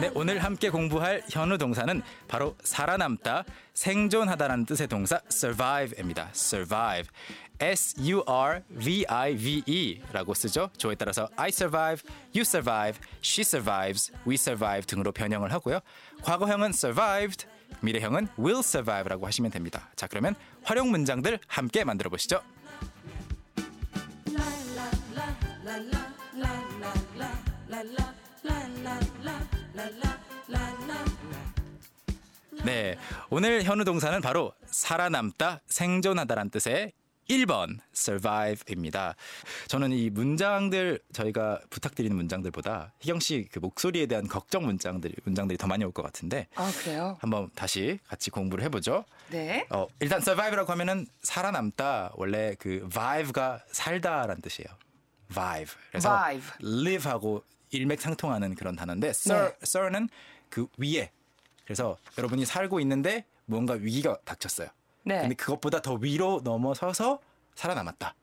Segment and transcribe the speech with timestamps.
[0.00, 3.42] 네, 오늘 함께 공부할 현우 동사는 바로 살아남다,
[3.74, 6.30] 생존하다라는 뜻의 동사 survive입니다.
[6.32, 7.10] survive.
[7.58, 10.70] S U R V I V E라고 쓰죠.
[10.78, 15.80] 조에 따라서 I survive, you survive, she survives, we survive 등으로 변형을 하고요.
[16.22, 17.46] 과거형은 survived,
[17.80, 19.90] 미래형은 will survive라고 하시면 됩니다.
[19.96, 22.40] 자, 그러면 활용 문장들 함께 만들어 보시죠.
[32.64, 32.96] 네,
[33.30, 36.92] 오늘 현우 동사는 바로 살아남다, 생존하다란 뜻의
[37.28, 39.14] 1번 survive입니다.
[39.68, 45.68] 저는 이 문장들 저희가 부탁드리는 문장들보다 희경 씨 그 목소리에 대한 걱정 문장들이 문장들이 더
[45.68, 47.16] 많이 올 것 같은데 아 그래요?
[47.20, 49.04] 한번 다시 같이 공부를 해보죠.
[49.30, 49.64] 네.
[49.70, 54.68] 어, 일단 survive라고 하면은 살아남다 원래 그 vive가 살다라는 뜻이에요.
[55.32, 55.74] Vive.
[55.90, 56.50] 그래서 Vive.
[56.62, 59.56] live하고 일맥상통하는 그런 단어인데 sir, 네.
[59.62, 60.08] sir는
[60.48, 61.10] 그 위에.
[61.64, 64.68] 그래서 여러분이 살고 있는데 뭔가 위기가 닥쳤어요.
[65.04, 65.20] 네.
[65.20, 67.20] 근데 그것보다 더 위로 넘어서서
[67.54, 68.14] 살아남았다.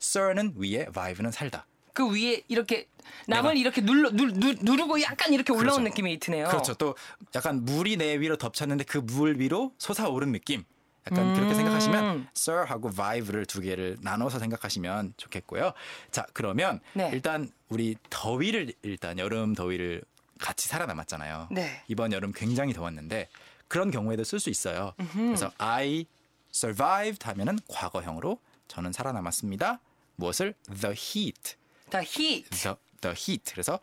[0.00, 1.66] sir는 위에, vive는 살다.
[1.92, 2.86] 그 위에 이렇게
[3.26, 5.82] 남을 이렇게 눌러 누, 누, 누르고 약간 이렇게 올라온 그렇죠.
[5.82, 6.46] 느낌이 드네요.
[6.48, 6.74] 그렇죠.
[6.74, 6.94] 또
[7.34, 10.64] 약간 물이 내 위로 덮쳤는데 그 물 위로 솟아오른 느낌.
[11.10, 11.54] 약간 그렇게 음.
[11.54, 15.72] 생각하시면 sir하고 vive를 두 개를 나눠서 생각하시면 좋겠고요.
[16.10, 17.10] 자, 그러면 네.
[17.12, 20.02] 일단 우리 더위를 일단 여름 더위를
[20.38, 21.48] 같이 살아남았잖아요.
[21.50, 21.82] 네.
[21.88, 23.28] 이번 여름 굉장히 더웠는데
[23.66, 24.94] 그런 경우에도 쓸 수 있어요.
[25.12, 26.06] 그래서 I
[26.52, 29.80] survived 하면은 과거형으로 저는 살아남았습니다.
[30.16, 31.56] 무엇을 the heat,
[31.90, 32.50] The heat.
[32.50, 33.52] the, the heat.
[33.52, 33.78] 그래서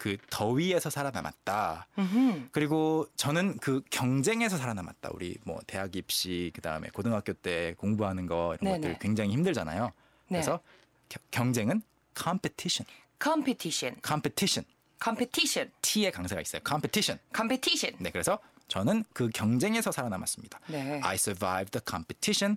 [0.00, 1.86] 그 더위에서 살아남았다.
[1.98, 2.48] 음흠.
[2.52, 5.10] 그리고 저는 그 경쟁에서 살아남았다.
[5.12, 8.80] 우리 뭐 대학 입시 그다음에 고등학교 때 공부하는 거 이런 네네.
[8.94, 9.84] 것들 굉장히 힘들잖아요.
[9.84, 9.92] 네.
[10.28, 10.60] 그래서
[11.10, 11.82] 겨- 경쟁은
[12.18, 12.86] competition.
[13.22, 14.00] Competition.
[14.02, 14.64] competition.
[15.04, 15.70] Competition.
[15.82, 16.62] T의 강세가 있어요.
[16.66, 17.20] competition.
[17.36, 18.02] Competition.
[18.02, 20.60] 네, 그래서 저는 그 경쟁에서 살아남았습니다.
[20.68, 20.98] 네.
[21.04, 22.56] I survived the competition.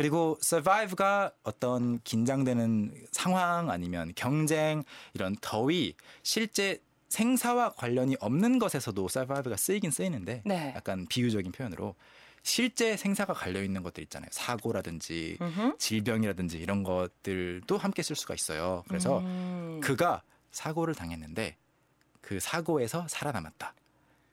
[0.00, 6.80] 그리고 survive가 어떤 긴장되는 상황 아니면 경쟁 이런 더위 실제
[7.10, 10.72] 생사와 관련이 없는 것에서도 survive가 쓰이긴 쓰이는데 네.
[10.74, 11.96] 약간 비유적인 표현으로
[12.42, 14.30] 실제 생사가 갈려 있는 것들 있잖아요.
[14.32, 15.76] 사고라든지 음흠.
[15.76, 18.84] 질병이라든지 이런 것들도 함께 쓸 수가 있어요.
[18.88, 19.80] 그래서 음.
[19.82, 21.56] 그가 사고를 당했는데
[22.22, 23.74] 그 사고에서 살아남았다.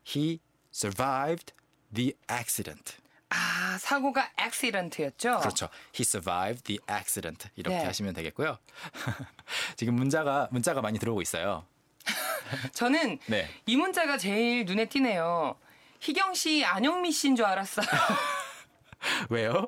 [0.07, 0.39] He
[0.73, 1.53] survived
[1.94, 2.95] the accident.
[3.38, 5.40] 아 사고가 accident였죠.
[5.40, 5.70] 그렇죠.
[5.94, 7.50] He survived the accident.
[7.56, 7.86] 이렇게 네.
[7.86, 8.58] 하시면 되겠고요.
[9.78, 11.66] 지금 문자가 문자가 많이 들어오고 있어요.
[12.74, 13.48] 저는 네.
[13.68, 15.56] 이 문자가 제일 눈에 띄네요.
[16.00, 17.86] 희경 씨 안영미 씨인 줄 알았어요.
[19.30, 19.68] 왜요?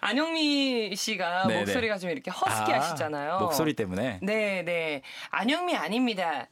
[0.00, 1.60] 안영미 씨가 네네.
[1.60, 3.38] 목소리가 좀 이렇게 허스키 아, 하시잖아요.
[3.38, 4.20] 목소리 때문에.
[4.22, 5.02] 네, 네.
[5.30, 6.48] 안영미 아닙니다.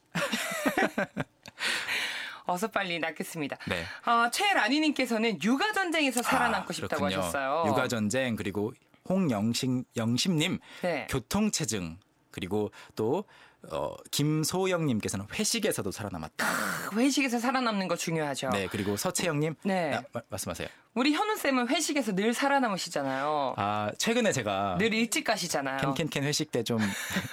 [2.47, 3.59] 어서 빨리 낫겠습니다.
[3.69, 3.85] 네.
[4.11, 7.19] 어, 최라니님께서는 육아 전쟁에서 살아남고 아, 싶다고 그렇군요.
[7.23, 7.65] 하셨어요.
[7.67, 8.73] 육아 전쟁 그리고
[9.09, 11.07] 홍영식 영심님 네.
[11.11, 11.99] 교통체증
[12.31, 13.25] 그리고 또
[13.71, 16.47] 어, 김소영님께서는 회식에서도 살아남았다.
[16.91, 18.51] 그 회식에서 살아남는 거 중요하죠.
[18.51, 19.95] 네 그리고 서채영님 네.
[19.95, 20.69] 아, 마- 말씀하세요.
[20.95, 23.55] 우리 현우 쌤은 회식에서 늘 살아남으시잖아요.
[23.59, 25.79] 아 최근에 제가 늘 일찍 가시잖아요.
[25.95, 26.79] 캔캔캔 회식 때 좀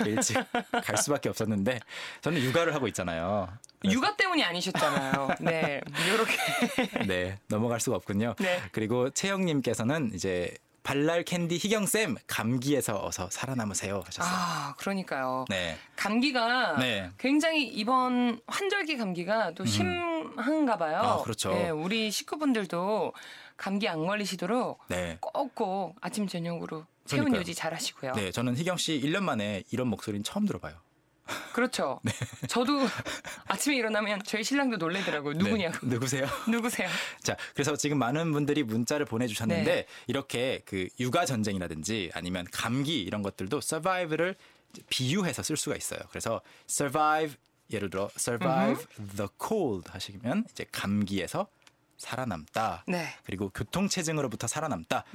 [0.06, 0.36] 일찍
[0.84, 1.80] 갈 수밖에 없었는데
[2.22, 3.48] 저는 육아를 하고 있잖아요.
[3.86, 5.30] 육아 때문이 아니셨잖아요.
[5.42, 5.82] 네,
[6.14, 8.36] 이렇게 네 넘어갈 수가 없군요.
[8.40, 8.62] 네.
[8.72, 14.34] 그리고 채영님께서는 이제 발랄 캔디 희경 쌤 감기에서 어서 살아남으세요 하셨어요.
[14.36, 15.46] 아, 그러니까요.
[15.50, 15.78] 네.
[15.96, 17.10] 감기가 네.
[17.18, 20.98] 굉장히 이번 환절기 감기가 또 심한가 봐요.
[20.98, 21.50] 아, 그렇죠.
[21.50, 23.14] 네, 우리 식구분들도
[23.56, 25.18] 감기 안 걸리시도록 네.
[25.22, 27.42] 꼭꼭 아침 저녁으로 체온 그러니까요.
[27.42, 28.14] 유지 잘 하시고요.
[28.14, 30.76] 네, 저는 희경 씨 1년 만에 이런 목소리는 처음 들어봐요.
[31.54, 32.00] 그렇죠.
[32.04, 32.12] 네.
[32.48, 32.88] 저도
[33.46, 35.36] 아침에 일어나면 저희 신랑도 놀래더라고요.
[35.36, 35.78] 누구냐고.
[35.82, 36.26] 네, 누구세요?
[36.50, 36.90] 누구세요?
[37.22, 39.86] 자, 그래서 지금 많은 분들이 문자를 보내주셨는데 네.
[40.08, 44.36] 이렇게 그 육아 전쟁이라든지 아니면 감기 이런 것들도 survive를
[44.90, 46.00] 비유해서 쓸 수가 있어요.
[46.10, 47.38] 그래서 survive
[47.72, 48.86] 예를 들어 survive
[49.16, 51.48] the cold 하시면 이제 감기에서
[51.98, 52.84] 살아남다.
[52.88, 53.08] 네.
[53.26, 55.06] 그리고 교통체증으로부터 살아남다.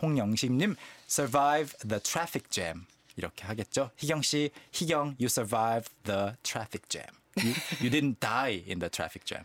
[0.00, 0.76] 홍영심님
[1.08, 2.86] survive the traffic jam
[3.18, 3.90] 이렇게 하겠죠.
[3.96, 7.06] 희경 씨, 희경, you survived the traffic jam.
[7.36, 9.44] You, you didn't die in the traffic jam.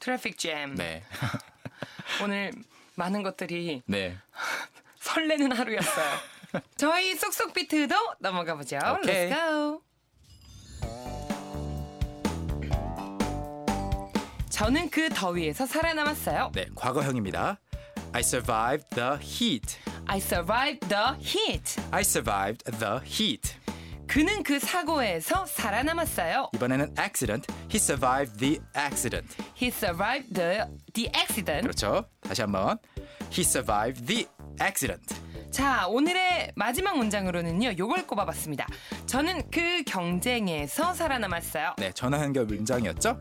[0.00, 0.74] 트래픽 잼.
[0.74, 1.02] 네,
[2.24, 2.52] 오늘
[2.96, 4.16] 많은 것들이 네.
[5.00, 6.10] 설레는 하루였어요.
[6.76, 8.78] 저희 쏙쏙 비트도 넘어가 보죠.
[8.78, 9.30] 오케이.
[9.30, 9.82] Let's go.
[14.48, 16.52] 저는 그 더위에서 살아남았어요.
[16.54, 17.58] 네, 과거형입니다.
[18.12, 19.78] I survived the heat.
[20.10, 21.80] I survived the heat.
[21.92, 23.54] I survived the heat.
[24.08, 26.50] 그는 그 사고에서 살아남았어요.
[26.52, 27.46] 이번에는 accident.
[27.70, 29.36] He survived the accident.
[29.56, 30.64] He survived the,
[30.94, 31.62] the accident.
[31.62, 32.06] 그렇죠.
[32.22, 32.78] 다시 한번.
[33.30, 34.26] He survived the
[34.60, 35.14] accident.
[35.52, 37.74] 자, 오늘의 마지막 문장으로는요.
[37.78, 38.66] 요걸 꼽아봤습니다.
[39.06, 41.74] 저는 그 경쟁에서 살아남았어요.
[41.78, 43.16] 네, 전화 연결 문장이었죠?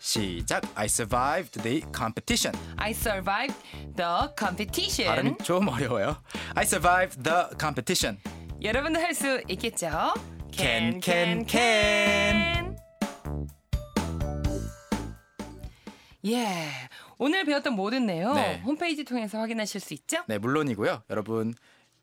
[0.00, 0.62] 시작.
[0.74, 2.58] I survived the competition.
[2.78, 3.54] I survived
[3.96, 5.14] the competition.
[5.14, 6.16] 발음이 좀 어려워요.
[6.54, 8.18] I survived the competition.
[8.62, 10.14] 여러분도 할 수 있겠죠?
[10.52, 12.76] Can, can, can.
[16.26, 16.68] 예.
[17.18, 18.60] 오늘 배웠던 모든 내용 네.
[18.64, 20.24] 홈페이지 통해서 확인하실 수 있죠?
[20.26, 21.02] 네, 물론이고요.
[21.10, 21.54] 여러분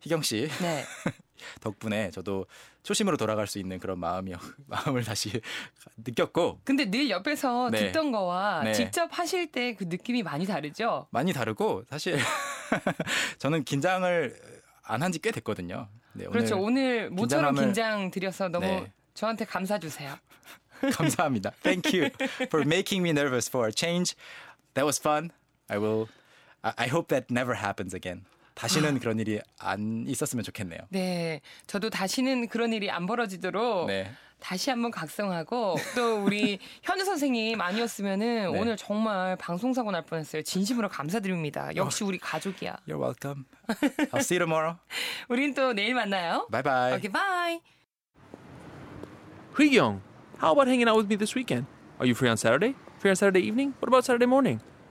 [0.02, 0.84] 희경 씨 네.
[1.62, 2.46] 덕분에 저도
[2.84, 4.34] 초심으로 돌아갈 수 있는 그런 마음이
[4.68, 5.40] 마음을 다시
[5.98, 7.88] 느꼈고 근데 늘 옆에서 네.
[7.88, 8.74] 듣던 거와 네.
[8.74, 11.08] 직접 하실 때 그 느낌이 많이 다르죠?
[11.12, 12.18] 많이 다르고 사실
[13.40, 14.36] 저는 긴장을
[14.84, 15.90] 안 한 지 꽤 됐거든요.
[16.14, 16.58] 네, 그렇죠.
[16.58, 18.92] 오늘 모처럼 긴장 드려서 너무 네.
[19.14, 20.16] 저한테 감사 주세요.
[20.94, 21.52] 감사합니다.
[21.62, 22.10] Thank you
[22.48, 24.16] for making me nervous for a change.
[24.76, 25.32] That was fun.
[25.70, 26.08] I will.
[26.64, 28.26] I hope that never happens again.
[28.58, 30.80] 다시는 그런 일이 안 있었으면 좋겠네요.
[30.90, 31.42] 네.
[31.68, 34.12] 저도 다시는 그런 일이 안 벌어지도록 네.
[34.40, 38.60] 다시 한번 각성하고 또 우리 현우 선생님 아니었으면은 네.
[38.60, 40.42] 오늘 정말 방송 사고 날 뻔했어요.
[40.42, 41.76] 진심으로 감사드립니다.
[41.76, 42.78] 역시 우리 가족이야.
[42.88, 43.46] You're welcome.
[44.12, 44.78] I'll see you tomorrow.
[45.30, 46.48] 우린 또 내일 만나요.
[46.52, 46.96] Bye bye.
[46.96, 47.62] 오케이, 바이.
[49.60, 50.02] Young,
[50.40, 51.66] how about hanging out with me this weekend?
[52.00, 52.76] Are you free on Saturday?
[53.00, 53.74] Free on Saturday evening?
[53.80, 54.62] What about Saturday morning?